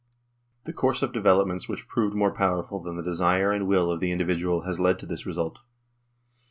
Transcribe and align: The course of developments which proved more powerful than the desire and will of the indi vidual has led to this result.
The 0.63 0.73
course 0.73 1.03
of 1.03 1.13
developments 1.13 1.69
which 1.69 1.87
proved 1.87 2.15
more 2.15 2.31
powerful 2.33 2.81
than 2.81 2.95
the 2.97 3.03
desire 3.03 3.51
and 3.51 3.67
will 3.67 3.91
of 3.91 3.99
the 3.99 4.11
indi 4.11 4.25
vidual 4.25 4.65
has 4.65 4.79
led 4.79 4.97
to 4.97 5.05
this 5.05 5.27
result. 5.27 5.59